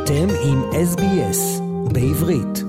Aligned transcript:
אתם 0.00 0.28
עם 0.44 0.62
SBS 0.72 1.60
בעברית. 1.92 2.64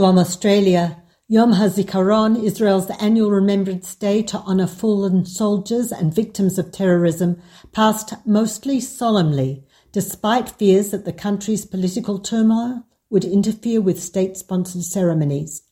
From 0.00 0.18
Australia, 0.18 0.96
Yom 1.28 1.52
HaZikaron, 1.52 2.42
Israel's 2.42 2.90
annual 3.00 3.30
Remembrance 3.30 3.94
Day 3.94 4.22
to 4.22 4.38
honour 4.38 4.66
fallen 4.66 5.24
soldiers 5.24 5.92
and 5.92 6.14
victims 6.22 6.58
of 6.58 6.72
terrorism, 6.72 7.30
passed 7.72 8.10
mostly 8.26 8.78
solemnly, 8.80 9.52
despite 9.92 10.56
fears 10.58 10.90
that 10.90 11.04
the 11.04 11.18
country's 11.26 11.64
political 11.64 12.18
turmoil 12.18 12.74
would 13.10 13.24
interfere 13.24 13.80
with 13.80 14.02
state-sponsored 14.10 14.84
ceremonies. 14.96 15.62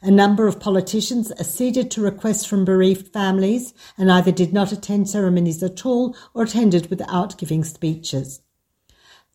A 0.00 0.10
number 0.10 0.46
of 0.46 0.60
politicians 0.60 1.32
acceded 1.42 1.90
to 1.90 2.00
requests 2.00 2.44
from 2.44 2.64
bereaved 2.64 3.12
families 3.12 3.74
and 3.98 4.12
either 4.12 4.32
did 4.32 4.52
not 4.52 4.72
attend 4.72 5.08
ceremonies 5.08 5.60
at 5.62 5.84
all 5.84 6.16
or 6.34 6.44
attended 6.44 6.84
without 6.88 7.38
giving 7.38 7.64
speeches. 7.64 8.40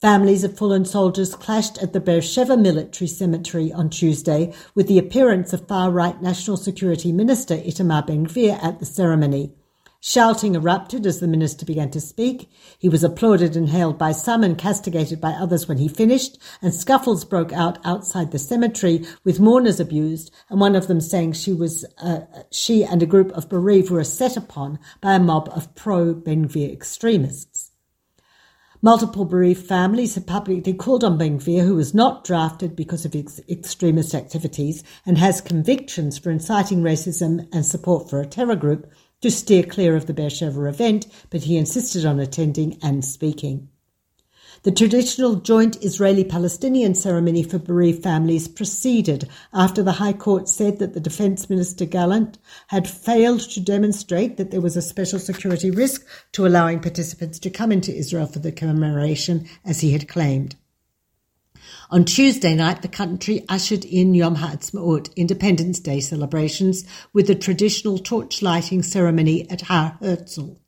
Families 0.00 0.44
of 0.44 0.56
fallen 0.56 0.84
soldiers 0.84 1.34
clashed 1.34 1.82
at 1.82 1.92
the 1.92 1.98
Beersheba 1.98 2.56
Military 2.56 3.08
Cemetery 3.08 3.72
on 3.72 3.90
Tuesday 3.90 4.54
with 4.72 4.86
the 4.86 4.96
appearance 4.96 5.52
of 5.52 5.66
far-right 5.66 6.22
National 6.22 6.56
Security 6.56 7.10
Minister 7.10 7.56
Itamar 7.56 8.06
Ben-Gvir 8.06 8.62
at 8.62 8.78
the 8.78 8.86
ceremony. 8.86 9.54
Shouting 9.98 10.54
erupted 10.54 11.04
as 11.04 11.18
the 11.18 11.26
minister 11.26 11.66
began 11.66 11.90
to 11.90 12.00
speak. 12.00 12.48
He 12.78 12.88
was 12.88 13.02
applauded 13.02 13.56
and 13.56 13.70
hailed 13.70 13.98
by 13.98 14.12
some 14.12 14.44
and 14.44 14.56
castigated 14.56 15.20
by 15.20 15.32
others 15.32 15.66
when 15.66 15.78
he 15.78 15.88
finished, 15.88 16.38
and 16.62 16.72
scuffles 16.72 17.24
broke 17.24 17.52
out 17.52 17.84
outside 17.84 18.30
the 18.30 18.38
cemetery 18.38 19.04
with 19.24 19.40
mourners 19.40 19.80
abused, 19.80 20.32
and 20.48 20.60
one 20.60 20.76
of 20.76 20.86
them 20.86 21.00
saying 21.00 21.32
she 21.32 21.52
was 21.52 21.84
uh, 22.00 22.20
she 22.52 22.84
and 22.84 23.02
a 23.02 23.06
group 23.06 23.32
of 23.32 23.48
bereaved 23.48 23.90
were 23.90 24.04
set 24.04 24.36
upon 24.36 24.78
by 25.00 25.14
a 25.14 25.18
mob 25.18 25.50
of 25.52 25.74
pro-Ben-Gvir 25.74 26.72
extremists. 26.72 27.57
Multiple 28.80 29.24
bereaved 29.24 29.66
families 29.66 30.14
have 30.14 30.26
publicly 30.26 30.72
called 30.72 31.02
on 31.02 31.18
Ben-Gvir, 31.18 31.66
who 31.66 31.74
was 31.74 31.94
not 31.94 32.22
drafted 32.22 32.76
because 32.76 33.04
of 33.04 33.16
ex- 33.16 33.40
extremist 33.48 34.14
activities 34.14 34.84
and 35.04 35.18
has 35.18 35.40
convictions 35.40 36.16
for 36.16 36.30
inciting 36.30 36.80
racism 36.80 37.48
and 37.52 37.66
support 37.66 38.08
for 38.08 38.20
a 38.20 38.26
terror 38.26 38.54
group, 38.54 38.88
to 39.20 39.32
steer 39.32 39.64
clear 39.64 39.96
of 39.96 40.06
the 40.06 40.14
Beersheba 40.14 40.64
event, 40.66 41.08
but 41.28 41.42
he 41.42 41.56
insisted 41.56 42.06
on 42.06 42.20
attending 42.20 42.78
and 42.80 43.04
speaking. 43.04 43.68
The 44.64 44.72
traditional 44.72 45.36
joint 45.36 45.84
Israeli 45.84 46.24
Palestinian 46.24 46.96
ceremony 46.96 47.44
for 47.44 47.60
bereaved 47.60 48.02
families 48.02 48.48
proceeded 48.48 49.28
after 49.54 49.84
the 49.84 49.92
High 49.92 50.14
Court 50.14 50.48
said 50.48 50.80
that 50.80 50.94
the 50.94 51.00
Defense 51.00 51.48
Minister 51.48 51.84
Gallant 51.84 52.38
had 52.66 52.88
failed 52.88 53.40
to 53.50 53.60
demonstrate 53.60 54.36
that 54.36 54.50
there 54.50 54.60
was 54.60 54.76
a 54.76 54.82
special 54.82 55.20
security 55.20 55.70
risk 55.70 56.04
to 56.32 56.44
allowing 56.44 56.80
participants 56.80 57.38
to 57.38 57.50
come 57.50 57.70
into 57.70 57.94
Israel 57.94 58.26
for 58.26 58.40
the 58.40 58.50
commemoration, 58.50 59.48
as 59.64 59.80
he 59.80 59.92
had 59.92 60.08
claimed. 60.08 60.56
On 61.90 62.04
Tuesday 62.04 62.56
night, 62.56 62.82
the 62.82 62.88
country 62.88 63.44
ushered 63.48 63.84
in 63.84 64.12
Yom 64.12 64.34
Ha'atzmaut, 64.34 65.14
Independence 65.14 65.78
Day 65.78 66.00
celebrations, 66.00 66.84
with 67.12 67.30
a 67.30 67.36
traditional 67.36 67.96
torch 67.96 68.42
lighting 68.42 68.82
ceremony 68.82 69.48
at 69.50 69.62
Har 69.62 69.98
Herzl. 70.00 70.58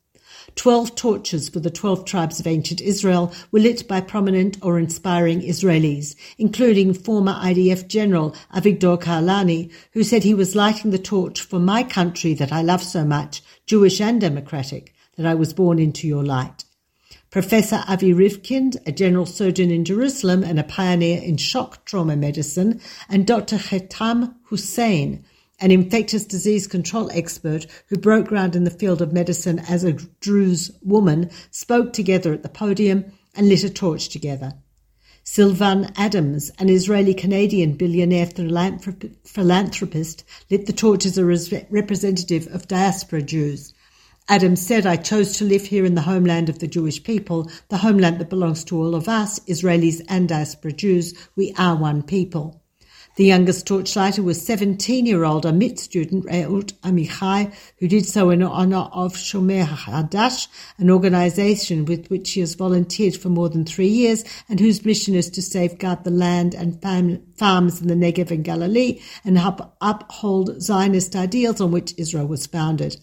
Twelve 0.55 0.95
torches 0.95 1.49
for 1.49 1.59
the 1.59 1.69
twelve 1.69 2.05
tribes 2.05 2.39
of 2.39 2.47
ancient 2.47 2.81
Israel 2.81 3.33
were 3.51 3.59
lit 3.59 3.87
by 3.87 4.01
prominent 4.01 4.57
or 4.61 4.79
inspiring 4.79 5.41
Israelis, 5.41 6.15
including 6.37 6.93
former 6.93 7.33
IDF 7.33 7.87
General 7.87 8.35
Avigdor 8.53 9.01
Kahalani, 9.01 9.71
who 9.93 10.03
said 10.03 10.23
he 10.23 10.33
was 10.33 10.55
lighting 10.55 10.91
the 10.91 10.97
torch 10.99 11.41
for 11.41 11.59
my 11.59 11.83
country 11.83 12.33
that 12.33 12.51
I 12.51 12.61
love 12.61 12.83
so 12.83 13.05
much, 13.05 13.41
Jewish 13.65 14.01
and 14.01 14.19
democratic, 14.19 14.93
that 15.17 15.25
I 15.25 15.35
was 15.35 15.53
born 15.53 15.79
into 15.79 16.07
your 16.07 16.23
light. 16.23 16.63
Professor 17.31 17.83
Avi 17.87 18.13
Rivkind, 18.13 18.75
a 18.85 18.91
general 18.91 19.25
surgeon 19.25 19.71
in 19.71 19.85
Jerusalem 19.85 20.43
and 20.43 20.59
a 20.59 20.63
pioneer 20.63 21.21
in 21.21 21.37
shock 21.37 21.85
trauma 21.85 22.17
medicine, 22.17 22.81
and 23.07 23.25
Dr. 23.25 23.55
Khetam 23.55 24.35
Hussein, 24.49 25.23
an 25.61 25.71
infectious 25.71 26.25
disease 26.25 26.67
control 26.67 27.09
expert 27.13 27.67
who 27.87 27.97
broke 27.97 28.27
ground 28.27 28.55
in 28.55 28.65
the 28.65 28.71
field 28.71 29.01
of 29.01 29.13
medicine 29.13 29.59
as 29.59 29.83
a 29.83 29.93
Druze 29.93 30.71
woman, 30.81 31.29
spoke 31.51 31.93
together 31.93 32.33
at 32.33 32.43
the 32.43 32.49
podium 32.49 33.05
and 33.35 33.47
lit 33.47 33.63
a 33.63 33.69
torch 33.69 34.09
together. 34.09 34.53
Sylvan 35.23 35.91
Adams, 35.95 36.51
an 36.57 36.67
Israeli 36.67 37.13
Canadian 37.13 37.73
billionaire 37.73 38.25
philanthropist, 39.23 40.23
lit 40.49 40.65
the 40.65 40.73
torch 40.73 41.05
as 41.05 41.17
a 41.19 41.23
representative 41.69 42.47
of 42.47 42.67
diaspora 42.67 43.21
Jews. 43.21 43.75
Adams 44.27 44.65
said, 44.65 44.85
I 44.85 44.95
chose 44.95 45.37
to 45.37 45.45
live 45.45 45.65
here 45.65 45.85
in 45.85 45.93
the 45.93 46.01
homeland 46.01 46.49
of 46.49 46.57
the 46.59 46.67
Jewish 46.67 47.03
people, 47.03 47.51
the 47.69 47.77
homeland 47.77 48.19
that 48.19 48.29
belongs 48.29 48.63
to 48.65 48.77
all 48.77 48.95
of 48.95 49.07
us, 49.07 49.39
Israelis 49.41 50.01
and 50.09 50.27
diaspora 50.27 50.73
Jews. 50.73 51.13
We 51.35 51.53
are 51.57 51.75
one 51.75 52.01
people. 52.01 52.60
The 53.21 53.27
youngest 53.27 53.67
torchlighter 53.67 54.23
was 54.23 54.43
17-year-old 54.47 55.45
Amit 55.45 55.77
student 55.77 56.25
Reut 56.25 56.73
Amichai, 56.81 57.53
who 57.77 57.87
did 57.87 58.07
so 58.07 58.31
in 58.31 58.41
honor 58.41 58.89
of 58.91 59.13
Shomer 59.13 59.63
Hadash, 59.63 60.47
an 60.79 60.89
organization 60.89 61.85
with 61.85 62.07
which 62.07 62.29
she 62.29 62.39
has 62.39 62.55
volunteered 62.55 63.15
for 63.15 63.29
more 63.29 63.47
than 63.47 63.63
three 63.63 63.89
years 63.89 64.23
and 64.49 64.59
whose 64.59 64.83
mission 64.83 65.13
is 65.13 65.29
to 65.29 65.41
safeguard 65.43 66.03
the 66.03 66.09
land 66.09 66.55
and 66.55 66.81
farms 67.37 67.79
in 67.79 67.89
the 67.89 67.93
Negev 67.93 68.31
and 68.31 68.43
Galilee 68.43 68.99
and 69.23 69.37
uphold 69.81 70.59
Zionist 70.59 71.15
ideals 71.15 71.61
on 71.61 71.69
which 71.69 71.93
Israel 71.97 72.25
was 72.25 72.47
founded. 72.47 72.97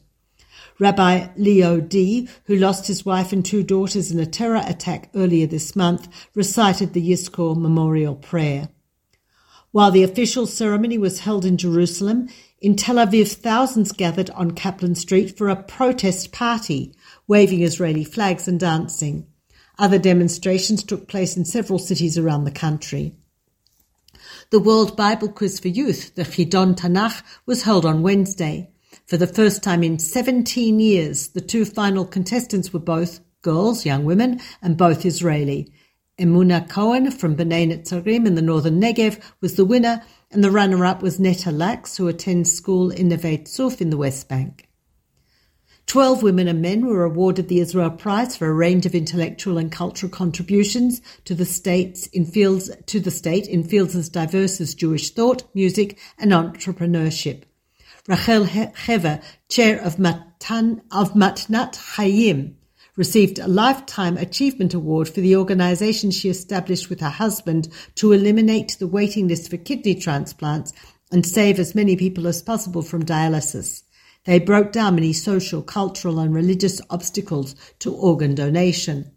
Rabbi 0.80 1.28
Leo 1.36 1.80
Dee, 1.80 2.28
who 2.46 2.56
lost 2.56 2.88
his 2.88 3.06
wife 3.06 3.32
and 3.32 3.44
two 3.44 3.62
daughters 3.62 4.10
in 4.10 4.18
a 4.18 4.26
terror 4.26 4.62
attack 4.66 5.10
earlier 5.14 5.46
this 5.46 5.76
month, 5.76 6.08
recited 6.34 6.92
the 6.92 7.08
Yizkor 7.08 7.56
memorial 7.56 8.16
prayer. 8.16 8.70
While 9.78 9.92
the 9.92 10.02
official 10.02 10.48
ceremony 10.48 10.98
was 10.98 11.20
held 11.20 11.44
in 11.44 11.56
Jerusalem, 11.56 12.28
in 12.60 12.74
Tel 12.74 12.96
Aviv 12.96 13.32
thousands 13.32 13.92
gathered 13.92 14.28
on 14.30 14.50
Kaplan 14.50 14.96
Street 14.96 15.38
for 15.38 15.48
a 15.48 15.54
protest 15.54 16.32
party, 16.32 16.96
waving 17.28 17.62
Israeli 17.62 18.02
flags 18.02 18.48
and 18.48 18.58
dancing. 18.58 19.28
Other 19.78 20.00
demonstrations 20.00 20.82
took 20.82 21.06
place 21.06 21.36
in 21.36 21.44
several 21.44 21.78
cities 21.78 22.18
around 22.18 22.42
the 22.42 22.50
country. 22.50 23.14
The 24.50 24.58
World 24.58 24.96
Bible 24.96 25.28
Quiz 25.28 25.60
for 25.60 25.68
Youth, 25.68 26.12
the 26.16 26.24
Chidon 26.24 26.74
Tanakh, 26.74 27.22
was 27.46 27.62
held 27.62 27.86
on 27.86 28.02
Wednesday. 28.02 28.72
For 29.06 29.16
the 29.16 29.28
first 29.28 29.62
time 29.62 29.84
in 29.84 30.00
17 30.00 30.80
years, 30.80 31.28
the 31.28 31.40
two 31.40 31.64
final 31.64 32.04
contestants 32.04 32.72
were 32.72 32.80
both 32.80 33.20
girls, 33.42 33.86
young 33.86 34.04
women, 34.04 34.40
and 34.60 34.76
both 34.76 35.06
Israeli. 35.06 35.72
Emuna 36.18 36.68
Cohen 36.68 37.12
from 37.12 37.36
Bnei 37.36 37.68
Netzarim 37.68 38.26
in 38.26 38.34
the 38.34 38.42
northern 38.42 38.80
Negev 38.80 39.20
was 39.40 39.54
the 39.54 39.64
winner, 39.64 40.02
and 40.32 40.42
the 40.42 40.50
runner-up 40.50 41.00
was 41.00 41.20
Netta 41.20 41.52
Lax, 41.52 41.96
who 41.96 42.08
attends 42.08 42.52
school 42.52 42.90
in 42.90 43.08
Neve 43.08 43.44
Tzuf 43.44 43.80
in 43.80 43.90
the 43.90 43.96
West 43.96 44.28
Bank. 44.28 44.68
Twelve 45.86 46.22
women 46.22 46.48
and 46.48 46.60
men 46.60 46.84
were 46.84 47.04
awarded 47.04 47.48
the 47.48 47.60
Israel 47.60 47.90
Prize 47.90 48.36
for 48.36 48.48
a 48.48 48.52
range 48.52 48.84
of 48.84 48.94
intellectual 48.94 49.56
and 49.56 49.72
cultural 49.72 50.10
contributions 50.10 51.00
to 51.24 51.34
the 51.34 51.46
states 51.46 52.08
in 52.08 52.26
fields 52.26 52.70
to 52.86 53.00
the 53.00 53.10
state 53.10 53.46
in 53.46 53.62
fields 53.62 53.94
as 53.94 54.10
diverse 54.10 54.60
as 54.60 54.74
Jewish 54.74 55.10
thought, 55.10 55.44
music, 55.54 55.98
and 56.18 56.32
entrepreneurship. 56.32 57.44
Rachel 58.06 58.44
Hever, 58.44 59.20
chair 59.48 59.80
of 59.80 59.98
Matan 59.98 60.82
of 60.90 61.14
Matnat 61.14 61.76
Hayim, 61.94 62.56
received 62.98 63.38
a 63.38 63.46
Lifetime 63.46 64.16
Achievement 64.16 64.74
Award 64.74 65.08
for 65.08 65.20
the 65.20 65.36
organization 65.36 66.10
she 66.10 66.28
established 66.28 66.90
with 66.90 66.98
her 66.98 67.08
husband 67.08 67.68
to 67.94 68.10
eliminate 68.10 68.76
the 68.78 68.88
waiting 68.88 69.28
list 69.28 69.48
for 69.48 69.56
kidney 69.56 69.94
transplants 69.94 70.72
and 71.12 71.24
save 71.24 71.60
as 71.60 71.76
many 71.76 71.94
people 71.94 72.26
as 72.26 72.42
possible 72.42 72.82
from 72.82 73.04
dialysis. 73.04 73.84
They 74.24 74.40
broke 74.40 74.72
down 74.72 74.96
many 74.96 75.12
social, 75.12 75.62
cultural, 75.62 76.18
and 76.18 76.34
religious 76.34 76.80
obstacles 76.90 77.54
to 77.78 77.94
organ 77.94 78.34
donation. 78.34 79.12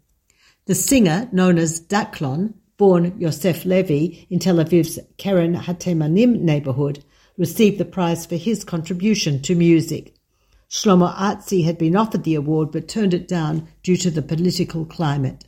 The 0.66 0.76
singer, 0.76 1.28
known 1.32 1.58
as 1.58 1.80
Daklon, 1.80 2.54
born 2.76 3.18
Yosef 3.18 3.64
Levi 3.64 4.26
in 4.30 4.38
Tel 4.38 4.56
Aviv's 4.56 5.00
Kerem 5.18 5.60
Hatemanim 5.60 6.40
neighborhood, 6.40 7.04
received 7.36 7.78
the 7.78 7.84
prize 7.84 8.26
for 8.26 8.36
his 8.36 8.62
contribution 8.62 9.42
to 9.42 9.56
music. 9.56 10.14
Shlomo 10.72 11.14
Artzi 11.14 11.64
had 11.64 11.76
been 11.76 11.94
offered 11.94 12.24
the 12.24 12.34
award 12.34 12.72
but 12.72 12.88
turned 12.88 13.12
it 13.12 13.28
down 13.28 13.68
due 13.82 13.98
to 13.98 14.10
the 14.10 14.22
political 14.22 14.86
climate. 14.86 15.44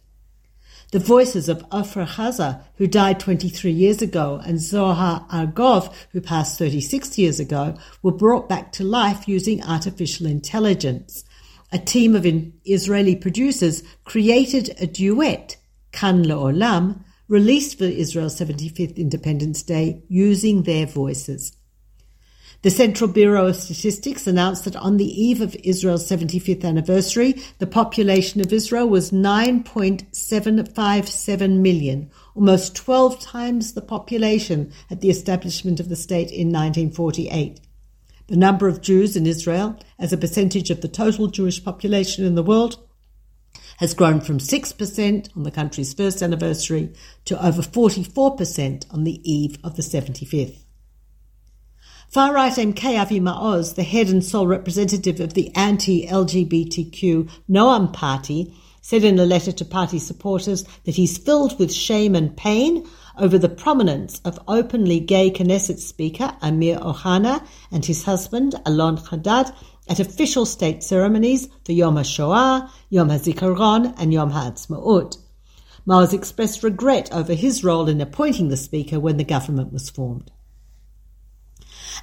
The 0.93 0.99
voices 0.99 1.49
of 1.49 1.67
Ofra 1.71 2.07
Haza, 2.07 2.63
who 2.77 2.87
died 2.87 3.21
23 3.21 3.73
years 3.73 4.03
ago, 4.03 4.43
and 4.45 4.61
Zohar 4.61 5.27
Argov, 5.33 5.91
who 6.11 6.21
passed 6.21 6.59
36 6.59 7.17
years 7.17 7.41
ago, 7.41 7.75
were 8.03 8.13
brought 8.13 8.51
back 8.51 8.71
to 8.73 8.85
life 8.85 9.27
using 9.27 9.65
artificial 9.65 10.27
intelligence. 10.27 11.25
A 11.73 11.79
team 11.79 12.15
of 12.15 12.27
Israeli 12.67 13.17
producers 13.17 13.83
created 14.05 14.77
a 14.79 14.87
duet, 14.87 15.57
Kan 15.91 16.23
Le'olam, 16.25 17.03
released 17.29 17.79
for 17.79 17.85
Israel's 17.85 18.39
75th 18.39 18.97
Independence 18.97 19.63
Day 19.63 20.03
using 20.07 20.65
their 20.65 20.85
voices. 20.85 21.57
The 22.65 22.71
Central 22.71 23.09
Bureau 23.11 23.47
of 23.49 23.57
Statistics 23.57 24.27
announced 24.27 24.65
that 24.65 24.75
on 24.75 24.97
the 24.97 25.05
eve 25.05 25.43
of 25.43 25.55
Israel's 25.57 26.09
75th 26.09 26.65
anniversary, 26.65 27.35
the 27.59 27.67
population 27.67 28.41
of 28.41 28.55
Israel 28.55 28.89
was 28.89 29.11
9.757 29.11 31.59
million, 31.59 32.11
almost 32.35 32.75
12 32.75 33.21
times 33.21 33.75
the 33.75 33.83
population 33.83 34.73
at 34.91 35.03
the 35.03 35.11
establishment 35.11 35.79
of 35.79 35.91
the 35.91 35.95
state 35.95 36.31
in 36.31 36.49
1948. 36.49 37.61
The 38.29 38.37
number 38.39 38.67
of 38.67 38.81
Jews 38.81 39.15
in 39.15 39.27
Israel, 39.27 39.79
as 39.99 40.15
a 40.15 40.17
percentage 40.17 40.71
of 40.71 40.81
the 40.81 40.89
total 40.89 41.27
Jewish 41.27 41.63
population 41.63 42.25
in 42.25 42.35
the 42.35 42.43
world, 42.43 42.79
has 43.77 43.93
grown 43.93 44.23
from 44.23 44.39
6% 44.39 45.37
on 45.37 45.43
the 45.43 45.51
country's 45.51 45.93
first 45.93 46.23
anniversary 46.23 46.95
to 47.27 47.47
over 47.47 47.61
44% 47.61 48.91
on 48.91 49.05
the 49.05 49.21
eve 49.31 49.59
of 49.63 49.77
the 49.77 49.83
75th. 49.83 50.64
Far-right 52.15 52.53
MK 52.53 52.97
Avi 52.97 53.19
Maoz, 53.19 53.75
the 53.75 53.83
head 53.83 54.07
and 54.07 54.25
sole 54.25 54.47
representative 54.47 55.19
of 55.19 55.35
the 55.35 55.53
anti-LGBTQ 55.57 57.29
Noam 57.51 57.93
party, 57.93 58.55
said 58.81 59.03
in 59.03 59.19
a 59.19 59.27
letter 59.27 59.51
to 59.51 59.65
party 59.65 59.99
supporters 59.99 60.63
that 60.85 60.95
he's 60.95 61.19
filled 61.19 61.59
with 61.59 61.75
shame 61.75 62.15
and 62.15 62.37
pain 62.37 62.87
over 63.19 63.37
the 63.37 63.49
prominence 63.49 64.21
of 64.25 64.39
openly 64.47 65.01
gay 65.01 65.29
Knesset 65.29 65.81
Speaker 65.81 66.37
Amir 66.41 66.79
Ohana 66.79 67.45
and 67.73 67.85
his 67.85 68.05
husband 68.05 68.55
Alon 68.65 68.97
Haddad 68.99 69.53
at 69.89 69.99
official 69.99 70.47
state 70.47 70.85
ceremonies 70.85 71.49
for 71.65 71.73
Yom 71.73 71.97
HaShoah, 71.97 72.71
Yom 72.91 73.09
HaZikaron 73.09 73.93
and 73.99 74.13
Yom 74.13 74.31
HaAtzmaut. 74.31 75.19
Maoz 75.85 76.13
expressed 76.13 76.63
regret 76.63 77.13
over 77.13 77.35
his 77.35 77.65
role 77.65 77.89
in 77.89 78.01
appointing 78.01 78.51
the 78.51 78.57
speaker 78.57 79.01
when 79.01 79.17
the 79.17 79.25
government 79.25 79.73
was 79.73 79.91
formed. 79.91 80.31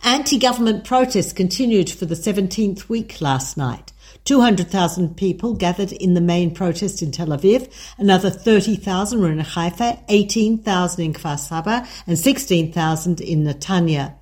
Anti-government 0.04 0.84
protests 0.84 1.34
continued 1.34 1.90
for 1.90 2.06
the 2.06 2.16
17th 2.16 2.90
week 2.90 3.22
last 3.22 3.58
night. 3.58 3.92
200,000 4.26 5.16
people 5.16 5.54
gathered 5.54 5.92
in 5.92 6.14
the 6.14 6.22
main 6.22 6.54
protest 6.54 7.02
in 7.02 7.12
Tel 7.12 7.28
Aviv, 7.28 7.72
another 7.98 8.30
30,000 8.30 9.20
were 9.20 9.32
in 9.32 9.40
Haifa, 9.40 10.00
18,000 10.10 11.04
in 11.04 11.14
Kfar 11.14 11.40
Saba, 11.40 11.88
and 12.06 12.18
16,000 12.18 13.22
in 13.22 13.44
Netanya. 13.44 14.16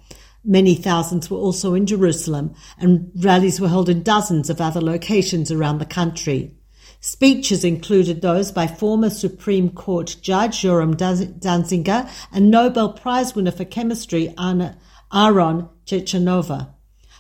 Many 0.44 0.76
thousands 0.76 1.30
were 1.30 1.38
also 1.38 1.74
in 1.74 1.86
Jerusalem, 1.86 2.54
and 2.78 3.12
rallies 3.16 3.60
were 3.60 3.68
held 3.68 3.90
in 3.90 4.04
dozens 4.04 4.50
of 4.50 4.62
other 4.62 4.82
locations 4.82 5.52
around 5.52 5.80
the 5.80 5.86
country. 5.86 6.56
Speeches 7.02 7.64
included 7.64 8.22
those 8.22 8.52
by 8.52 8.68
former 8.68 9.10
Supreme 9.10 9.70
Court 9.70 10.18
Judge 10.22 10.62
Yoram 10.62 10.96
Danziger 10.96 12.10
and 12.32 12.52
Nobel 12.52 12.94
Prize 12.94 13.36
winner 13.36 13.52
for 13.52 13.66
chemistry 13.66 14.34
Anna 14.38 14.78
Aaron 15.14 15.70
Ciechanover. 15.86 16.70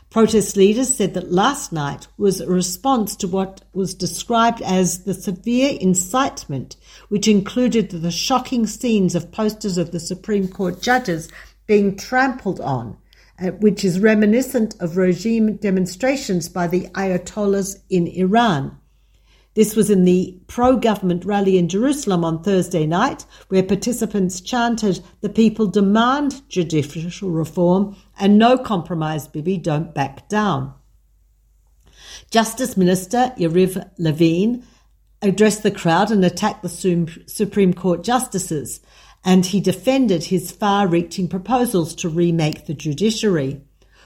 Protest 0.09 0.57
leaders 0.57 0.95
said 0.95 1.13
that 1.13 1.31
last 1.31 1.71
night 1.71 2.07
was 2.17 2.41
a 2.41 2.47
response 2.47 3.15
to 3.15 3.27
what 3.27 3.61
was 3.73 3.93
described 3.93 4.61
as 4.63 5.03
the 5.03 5.13
severe 5.13 5.77
incitement, 5.79 6.75
which 7.09 7.27
included 7.27 7.91
the 7.91 8.09
shocking 8.09 8.65
scenes 8.65 9.13
of 9.13 9.31
posters 9.31 9.77
of 9.77 9.91
the 9.91 9.99
Supreme 9.99 10.47
Court 10.47 10.81
judges 10.81 11.29
being 11.67 11.95
trampled 11.95 12.59
on, 12.59 12.97
uh, 13.39 13.51
which 13.51 13.85
is 13.85 13.99
reminiscent 13.99 14.75
of 14.79 14.97
regime 14.97 15.57
demonstrations 15.57 16.49
by 16.49 16.65
the 16.65 16.87
Ayatollahs 16.95 17.77
in 17.89 18.07
Iran. 18.07 18.79
This 19.55 19.75
was 19.75 19.89
in 19.89 20.03
the 20.03 20.37
pro 20.47 20.77
government 20.77 21.25
rally 21.25 21.57
in 21.57 21.67
Jerusalem 21.69 22.23
on 22.23 22.43
Thursday 22.43 22.85
night, 22.85 23.25
where 23.47 23.63
participants 23.63 24.41
chanted, 24.41 25.01
The 25.21 25.29
people 25.29 25.67
demand 25.67 26.47
judicial 26.49 27.31
reform 27.31 27.95
and 28.19 28.37
no 28.37 28.57
compromise, 28.57 29.27
Bibi, 29.27 29.57
don't 29.57 29.93
back 29.93 30.29
down. 30.29 30.73
Justice 32.29 32.77
Minister 32.77 33.33
Yariv 33.37 33.89
Levin 33.97 34.63
addressed 35.21 35.63
the 35.63 35.71
crowd 35.71 36.11
and 36.11 36.23
attacked 36.23 36.61
the 36.61 37.23
Supreme 37.25 37.73
Court 37.73 38.03
justices, 38.03 38.79
and 39.25 39.47
he 39.47 39.59
defended 39.59 40.25
his 40.25 40.51
far 40.51 40.87
reaching 40.87 41.27
proposals 41.27 41.93
to 41.95 42.07
remake 42.07 42.67
the 42.67 42.73
judiciary. 42.73 43.61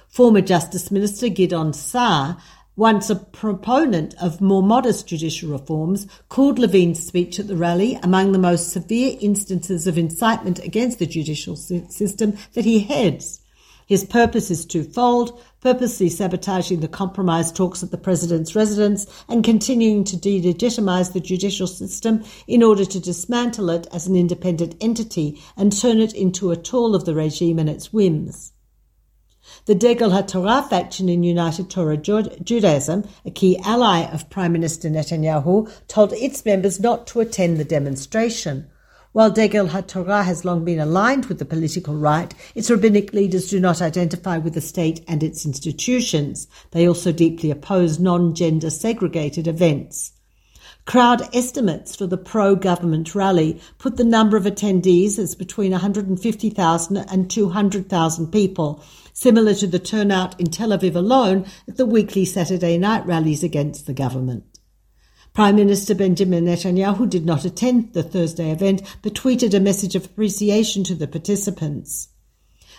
Former 0.08 0.42
Justice 0.42 0.90
Minister 0.90 1.28
Gideon 1.28 1.74
Saar 1.74 2.38
once 2.76 3.10
a 3.10 3.16
proponent 3.16 4.16
of 4.22 4.42
more 4.42 4.64
modest 4.64 5.08
judicial 5.08 5.52
reforms, 5.52 6.08
called 6.30 6.58
Levin's 6.58 7.06
speech 7.06 7.40
at 7.40 7.48
the 7.48 7.56
rally 7.56 8.00
among 8.02 8.32
the 8.32 8.40
most 8.40 8.72
severe 8.72 9.16
instances 9.22 9.86
of 9.86 9.98
incitement 9.98 10.60
against 10.60 11.00
the 11.00 11.06
judicial 11.06 11.56
system 11.56 12.36
that 12.54 12.66
he 12.66 12.80
heads. 12.80 13.42
His 13.86 14.06
purpose 14.06 14.50
is 14.50 14.66
twofold, 14.66 15.40
purposely 15.60 16.10
sabotaging 16.10 16.80
the 16.80 16.88
compromise 16.88 17.52
talks 17.52 17.84
at 17.84 17.92
the 17.92 17.98
president's 17.98 18.56
residence 18.56 19.06
and 19.28 19.44
continuing 19.44 20.06
to 20.06 20.16
delegitimize 20.16 21.12
the 21.12 21.20
judicial 21.20 21.68
system 21.68 22.24
in 22.48 22.64
order 22.64 22.86
to 22.86 23.00
dismantle 23.00 23.70
it 23.70 23.86
as 23.92 24.08
an 24.08 24.16
independent 24.16 24.76
entity 24.80 25.42
and 25.58 25.78
turn 25.78 26.00
it 26.00 26.14
into 26.14 26.52
a 26.52 26.56
tool 26.56 26.96
of 26.96 27.04
the 27.04 27.14
regime 27.14 27.60
and 27.60 27.70
its 27.70 27.92
whims. 27.92 28.53
The 29.66 29.76
Degel 29.76 30.10
HaTorah 30.10 30.70
faction 30.70 31.08
in 31.08 31.24
United 31.24 31.70
Torah 31.70 31.96
Judaism, 31.96 33.06
a 33.24 33.32
key 33.32 33.58
ally 33.64 34.04
of 34.04 34.30
Prime 34.30 34.52
Minister 34.52 34.90
Netanyahu, 34.90 35.72
told 35.88 36.12
its 36.12 36.44
members 36.44 36.82
not 36.82 37.08
to 37.08 37.22
attend 37.22 37.56
the 37.56 37.64
demonstration. 37.64 38.68
While 39.14 39.32
Degel 39.32 39.70
HaTorah 39.70 40.26
has 40.26 40.44
long 40.44 40.66
been 40.66 40.82
aligned 40.82 41.28
with 41.28 41.40
the 41.40 41.46
political 41.46 41.96
right, 41.96 42.34
its 42.56 42.70
rabbinic 42.70 43.14
leaders 43.14 43.50
do 43.50 43.58
not 43.58 43.82
identify 43.82 44.38
with 44.38 44.54
the 44.54 44.60
state 44.60 45.02
and 45.08 45.24
its 45.24 45.46
institutions. 45.46 46.46
They 46.72 46.86
also 46.86 47.14
deeply 47.14 47.50
oppose 47.50 48.00
non-gender 48.00 48.70
segregated 48.70 49.48
events. 49.48 50.12
Crowd 50.86 51.34
estimates 51.34 51.96
for 51.96 52.08
the 52.08 52.18
pro-government 52.18 53.16
rally 53.16 53.62
put 53.78 53.96
the 53.96 54.04
number 54.04 54.36
of 54.36 54.44
attendees 54.44 55.18
as 55.18 55.34
between 55.34 55.72
150,000 55.72 56.98
and 56.98 57.30
200,000 57.30 58.32
people, 58.32 58.84
similar 59.14 59.54
to 59.54 59.68
the 59.68 59.80
turnout 59.80 60.38
in 60.42 60.48
Tel 60.48 60.70
Aviv 60.70 60.96
alone 60.96 61.46
at 61.70 61.78
the 61.78 61.86
weekly 61.86 62.26
Saturday 62.26 62.78
night 62.78 63.06
rallies 63.06 63.44
against 63.44 63.86
the 63.86 63.94
government. 63.94 64.44
Prime 65.34 65.56
Minister 65.56 65.96
Benjamin 65.96 66.46
Netanyahu 66.46 67.10
did 67.10 67.26
not 67.26 67.46
attend 67.46 67.94
the 67.94 68.04
Thursday 68.04 68.52
event, 68.52 68.82
but 69.02 69.14
tweeted 69.14 69.54
a 69.54 69.62
message 69.62 69.96
of 69.96 70.06
appreciation 70.06 70.84
to 70.84 70.96
the 70.96 71.08
participants. 71.08 72.10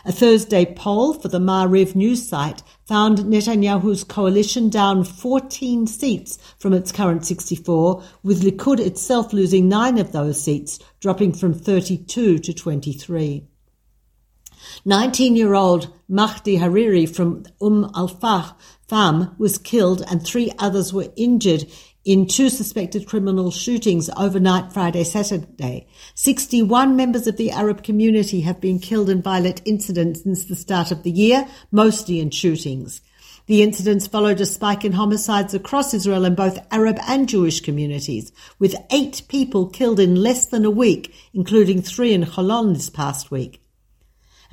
A 0.06 0.12
Thursday 0.12 0.66
poll 0.66 1.14
for 1.14 1.28
the 1.28 1.38
Maariv 1.38 1.94
news 1.94 2.28
site 2.28 2.62
found 2.84 3.20
Netanyahu's 3.20 4.04
coalition 4.04 4.68
down 4.68 5.02
14 5.02 5.86
seats 5.86 6.36
from 6.58 6.74
its 6.74 6.92
current 6.92 7.24
64, 7.24 8.02
with 8.22 8.42
Likud 8.42 8.80
itself 8.80 9.32
losing 9.32 9.66
nine 9.66 9.96
of 9.96 10.12
those 10.12 10.42
seats, 10.42 10.78
dropping 11.00 11.32
from 11.32 11.54
32 11.54 12.38
to 12.38 12.52
23. 12.52 13.46
19-year-old 14.86 15.90
Mahdi 16.06 16.58
Hariri 16.58 17.08
from 17.08 17.44
Umm 17.62 17.90
al-Fahm 17.94 19.34
was 19.38 19.56
killed 19.56 20.02
and 20.10 20.22
three 20.22 20.52
others 20.58 20.92
were 20.92 21.12
injured 21.16 21.64
in 22.04 22.26
two 22.26 22.50
suspected 22.50 23.06
criminal 23.06 23.50
shootings 23.50 24.10
overnight 24.16 24.72
Friday, 24.72 25.04
Saturday. 25.04 25.86
61 26.14 26.96
members 26.96 27.26
of 27.26 27.36
the 27.36 27.50
Arab 27.50 27.82
community 27.82 28.42
have 28.42 28.60
been 28.60 28.78
killed 28.78 29.08
in 29.08 29.22
violent 29.22 29.62
incidents 29.64 30.22
since 30.22 30.44
the 30.44 30.56
start 30.56 30.90
of 30.90 31.02
the 31.02 31.10
year, 31.10 31.48
mostly 31.72 32.20
in 32.20 32.30
shootings. 32.30 33.00
The 33.46 33.62
incidents 33.62 34.06
followed 34.06 34.40
a 34.40 34.46
spike 34.46 34.84
in 34.84 34.92
homicides 34.92 35.54
across 35.54 35.92
Israel 35.92 36.24
in 36.24 36.34
both 36.34 36.58
Arab 36.70 36.98
and 37.06 37.28
Jewish 37.28 37.60
communities, 37.60 38.32
with 38.58 38.76
eight 38.90 39.22
people 39.28 39.66
killed 39.68 40.00
in 40.00 40.14
less 40.14 40.46
than 40.46 40.64
a 40.64 40.70
week, 40.70 41.14
including 41.32 41.82
three 41.82 42.12
in 42.12 42.22
Holon 42.22 42.74
this 42.74 42.88
past 42.88 43.30
week. 43.30 43.63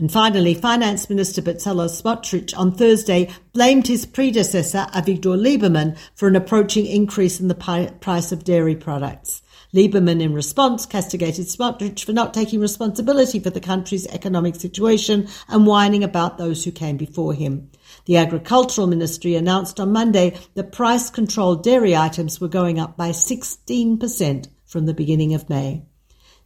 And 0.01 0.11
finally, 0.11 0.55
Finance 0.55 1.11
Minister 1.11 1.43
Bezalel 1.43 1.87
Smotrich 1.87 2.57
on 2.57 2.71
Thursday 2.71 3.29
blamed 3.53 3.85
his 3.85 4.07
predecessor, 4.07 4.87
Avigdor 4.95 5.37
Lieberman, 5.37 5.95
for 6.15 6.27
an 6.27 6.35
approaching 6.35 6.87
increase 6.87 7.39
in 7.39 7.49
the 7.49 7.93
price 8.01 8.31
of 8.31 8.43
dairy 8.43 8.75
products. 8.75 9.43
Lieberman, 9.75 10.19
in 10.19 10.33
response, 10.33 10.87
castigated 10.87 11.45
Smotrich 11.45 12.03
for 12.03 12.13
not 12.13 12.33
taking 12.33 12.59
responsibility 12.59 13.39
for 13.39 13.51
the 13.51 13.59
country's 13.59 14.07
economic 14.07 14.55
situation 14.55 15.27
and 15.47 15.67
whining 15.67 16.03
about 16.03 16.39
those 16.39 16.65
who 16.65 16.71
came 16.71 16.97
before 16.97 17.35
him. 17.35 17.69
The 18.05 18.17
Agricultural 18.17 18.87
Ministry 18.87 19.35
announced 19.35 19.79
on 19.79 19.93
Monday 19.93 20.35
that 20.55 20.71
price 20.71 21.11
controlled 21.11 21.63
dairy 21.63 21.95
items 21.95 22.41
were 22.41 22.47
going 22.47 22.79
up 22.79 22.97
by 22.97 23.11
16% 23.11 24.47
from 24.65 24.87
the 24.87 24.95
beginning 24.95 25.35
of 25.35 25.47
May. 25.47 25.83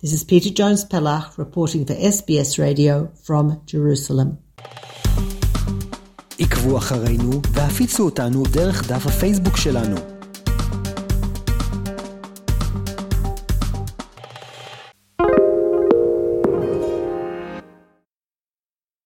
This 0.06 0.14
is 0.14 0.24
Peta 0.24 0.52
Jones 0.54 0.86
Pellach 0.86 1.36
reporting 1.44 1.84
for 1.88 1.96
SBS 1.96 2.60
Radio 2.60 3.10
from 3.24 3.46
Jerusalem. 3.66 4.28
עקבו 6.40 6.78
אחרינו 6.78 7.42
והפיצו 7.52 8.04
אותנו 8.04 8.44
דרך 8.44 8.92
דף 8.92 9.08
הפייסבוק 9.08 9.58
שלנו. 9.58 10.15